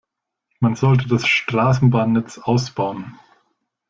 [0.59, 3.19] Man sollte das Straßenbahnnetz ausbauen.